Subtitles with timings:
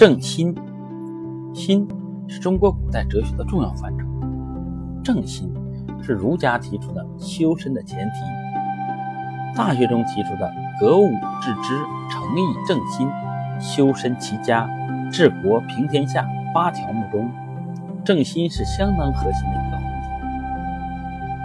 [0.00, 0.56] 正心，
[1.52, 1.86] 心
[2.26, 4.06] 是中国古代哲学的重要范畴。
[5.04, 5.52] 正心
[6.02, 9.54] 是儒家提出的修身的前提。
[9.54, 10.50] 大学中提出的
[10.80, 11.10] 格物
[11.42, 11.78] 致知、
[12.08, 13.10] 诚意正心、
[13.60, 14.66] 修身齐家、
[15.12, 17.30] 治国平天下八条目中，
[18.02, 19.84] 正心是相当核心的一个环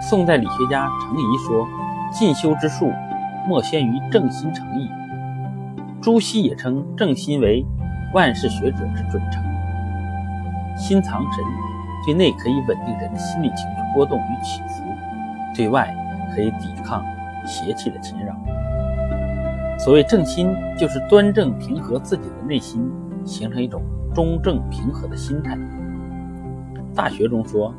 [0.00, 1.68] 宋代理学家程颐说
[2.10, 2.90] ：“进修之术，
[3.46, 4.88] 莫先于正心诚意。”
[6.00, 7.62] 朱熹也称正心为
[8.16, 9.42] 万事学者之准绳。
[10.74, 11.44] 心藏神，
[12.06, 14.84] 对内可以稳定人的心理情绪波动与起伏，
[15.54, 15.94] 对外
[16.34, 17.04] 可以抵抗。
[17.44, 18.34] 邪气的侵扰。
[19.78, 22.90] 所谓正心，就是端正平和自己的内心，
[23.24, 25.56] 形成一种中正平和的心态。
[26.92, 27.72] 大学中说：“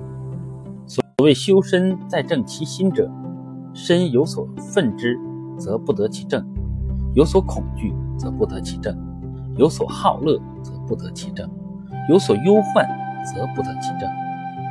[0.88, 3.12] 所谓修身在正其心者，
[3.74, 5.20] 身有所愤之，
[5.58, 6.42] 则不得其正；
[7.14, 8.96] 有所恐惧，则不得其正；
[9.58, 11.48] 有所好乐，则不得其正；
[12.10, 12.88] 有所忧患，
[13.26, 14.10] 则不得其正。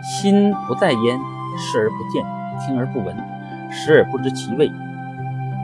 [0.03, 1.19] 心不在焉，
[1.59, 2.25] 视而不见，
[2.61, 3.17] 听而不闻，
[3.71, 4.71] 食而不知其味。”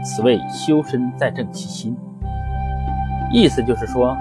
[0.05, 1.97] 此谓修身在正其心，
[3.33, 4.17] 意思就是说，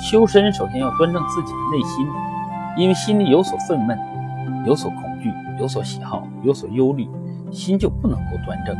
[0.00, 2.06] 修身首先要端正自己的内心，
[2.78, 3.98] 因为心里有所愤懑，
[4.64, 7.06] 有所恐惧，有所喜好，有所忧虑，
[7.50, 8.74] 心就不能够端正。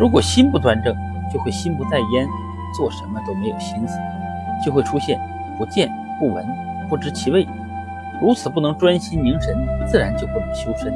[0.00, 0.96] 如果心不端正，
[1.32, 2.26] 就会心不在焉，
[2.76, 3.96] 做什么都没有心思，
[4.64, 5.20] 就会出现
[5.58, 6.46] 不见、不闻、
[6.88, 7.46] 不知其味。
[8.20, 10.92] 如此不能专心凝神，自然就不能修身。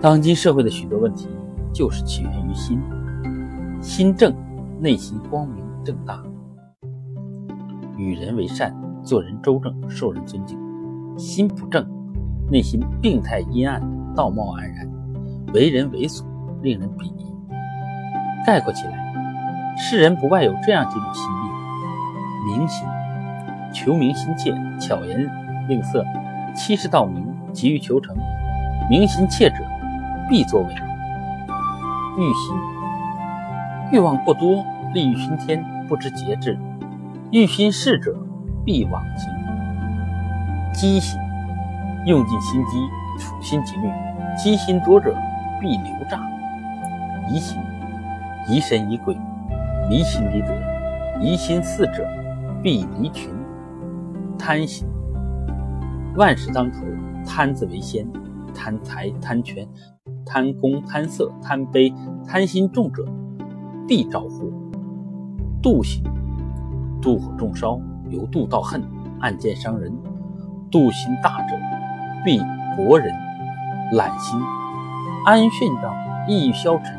[0.00, 1.28] 当今社会的许多问题。
[1.74, 2.78] 就是起源于心，
[3.80, 4.30] 心正，
[4.78, 6.22] 内心光明正大，
[7.96, 10.54] 与人为善，做人周正，受人尊敬；
[11.16, 11.82] 心不正，
[12.50, 13.80] 内心病态阴暗，
[14.14, 14.86] 道貌岸然，
[15.54, 16.26] 为人猥琐，
[16.60, 17.24] 令人鄙夷。
[18.46, 21.50] 概括起来，世人不外有这样几种心病：
[22.44, 22.86] 明心，
[23.72, 25.30] 求名心切，巧言
[25.68, 26.04] 令色，
[26.54, 28.16] 欺世盗名，急于求成。
[28.90, 29.56] 明心切者，
[30.28, 30.74] 必作伪。
[32.18, 32.56] 欲心，
[33.92, 36.56] 欲望过多，利欲熏天，不知节制；
[37.30, 38.14] 欲心事者，
[38.64, 39.32] 必往行。
[40.74, 41.18] 机心，
[42.06, 43.88] 用尽心机，处心积虑；
[44.36, 45.14] 机心多者，
[45.60, 46.20] 必流诈。
[47.30, 47.56] 疑心，
[48.48, 49.16] 疑神疑鬼，
[49.88, 50.48] 离心离德；
[51.20, 52.06] 疑心似者，
[52.62, 53.30] 必离群。
[54.38, 54.86] 贪心，
[56.16, 56.78] 万事当头，
[57.26, 58.06] 贪字为先，
[58.54, 59.66] 贪财贪权。
[60.24, 61.92] 贪功、贪色、贪悲、
[62.26, 63.04] 贪心重者，
[63.86, 64.46] 必招祸。
[65.60, 66.02] 妒心，
[67.00, 68.82] 妒火中烧，由妒到恨，
[69.20, 69.92] 暗箭伤人。
[70.70, 71.56] 妒心大者，
[72.24, 72.40] 必
[72.76, 73.12] 薄人。
[73.92, 74.40] 懒心，
[75.26, 75.92] 安训道，
[76.28, 76.96] 意欲消沉，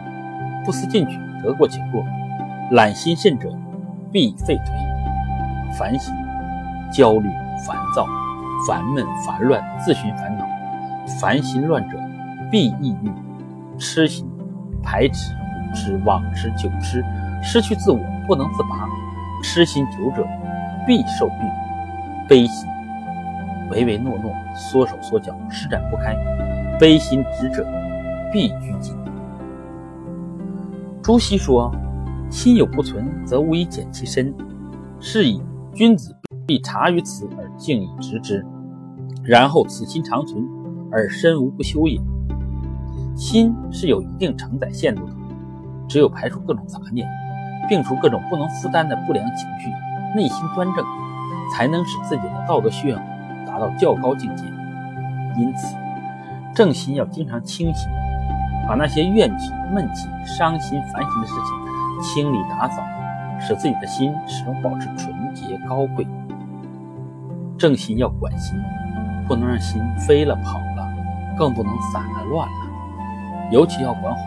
[0.65, 2.03] 不思进取，得过且过。
[2.71, 3.49] 懒心甚者，
[4.11, 4.92] 必废颓。
[5.77, 6.13] 烦心，
[6.91, 7.29] 焦虑、
[7.65, 8.05] 烦躁、
[8.67, 10.45] 烦闷、烦乱，自寻烦恼。
[11.19, 11.97] 烦心乱者。
[12.51, 13.11] 必抑郁，
[13.79, 14.29] 痴心，
[14.83, 17.03] 排斥、无知、妄痴、久痴，
[17.41, 18.87] 失去自我，不能自拔。
[19.41, 20.23] 痴心久者，
[20.85, 21.37] 必受病。
[22.29, 22.69] 悲心，
[23.71, 26.15] 唯唯诺诺，缩手缩脚，施展不开。
[26.79, 27.65] 悲心执者，
[28.31, 28.95] 必拘谨。
[31.01, 31.73] 朱熹说
[32.29, 34.31] ：“心有不存，则无以检其身。
[34.99, 35.41] 是以
[35.73, 38.45] 君子必察于此而敬以直之，
[39.23, 40.45] 然后此心长存，
[40.91, 41.99] 而身无不修也。”
[43.17, 45.13] 心是有一定承载限度的，
[45.87, 47.07] 只有排除各种杂念，
[47.69, 49.69] 摒除各种不能负担的不良情绪，
[50.15, 50.85] 内心端正，
[51.51, 52.99] 才能使自己的道德修养
[53.45, 54.43] 达到较高境界。
[55.37, 55.75] 因此，
[56.53, 57.89] 正心要经常清醒，
[58.67, 62.83] 把那些怨气、闷气、伤心、烦心的事情清理打扫，
[63.39, 66.07] 使自己的心始终保持纯洁高贵。
[67.57, 68.59] 正心要管心，
[69.27, 70.87] 不能让心飞了跑了，
[71.37, 73.49] 更不能散了乱了。
[73.51, 74.21] 尤其要管好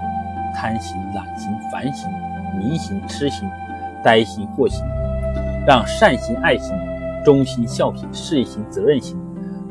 [0.55, 2.09] 贪心、懒心、烦心、
[2.59, 3.49] 迷心、痴心、
[4.03, 4.85] 呆心、惑心，
[5.67, 6.75] 让善心、爱心、
[7.25, 9.19] 忠心、孝心、事业心、责任心、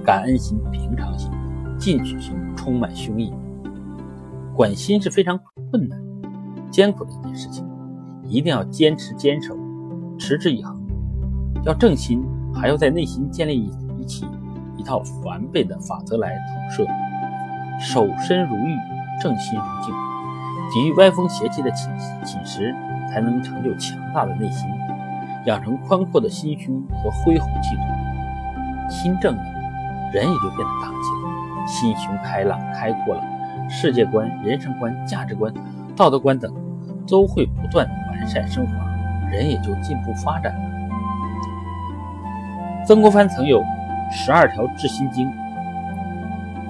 [0.04, 1.31] 感恩心、平常心、
[1.80, 3.33] 进取心充满胸臆。
[4.54, 5.39] 管心是非常
[5.71, 6.00] 困难、
[6.69, 7.65] 艰苦的一件事情，
[8.24, 9.57] 一定要坚持坚守，
[10.19, 10.84] 持之以恒。
[11.65, 12.23] 要正心，
[12.53, 14.25] 还要在内心建立一一起
[14.77, 16.85] 一套完备的法则来统摄，
[17.79, 18.75] 守身如玉。
[19.21, 19.94] 正心如镜，
[20.73, 21.89] 抵御歪风邪气的侵
[22.25, 22.75] 侵蚀，
[23.09, 24.69] 才能成就强大的内心，
[25.45, 27.81] 养成宽阔的心胸和恢宏气度。
[28.89, 29.41] 心正了，
[30.11, 33.23] 人也就变得大气了，心胸开朗开阔了，
[33.69, 35.51] 世界观、人生观、价值观、
[35.95, 36.53] 道德观等
[37.07, 38.73] 都会不断完善升华，
[39.31, 40.64] 人也就进步发展了。
[42.87, 43.63] 曾国藩曾有
[44.11, 45.27] 十二条治心经：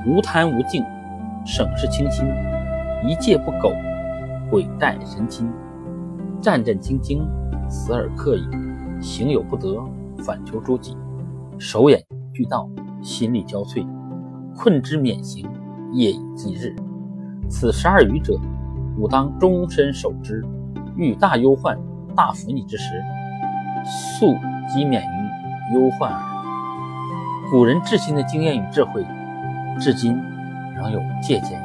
[0.05, 0.81] 无贪无敬，
[1.45, 2.25] 省事清心，
[3.05, 3.73] 一戒不苟，
[4.49, 5.51] 鬼怠神亲，
[6.39, 7.21] 战战兢兢，
[7.69, 8.47] 死而克矣，
[9.01, 9.77] 行有不得，
[10.23, 10.95] 反求诸己，
[11.59, 12.01] 手眼
[12.33, 12.69] 俱到，
[13.01, 13.85] 心力交瘁，
[14.55, 15.45] 困之免行，
[15.91, 16.73] 夜以继日。
[17.49, 18.39] 此十二语者，
[18.97, 20.41] 吾当终身守之。
[20.95, 21.77] 遇大忧患、
[22.15, 22.85] 大福逆之时，
[24.17, 24.33] 速
[24.69, 25.24] 即免于
[25.73, 26.21] 忧患耳。
[27.49, 29.05] 古人至今的经验与智慧，
[29.79, 30.21] 至今
[30.75, 31.61] 仍有借鉴。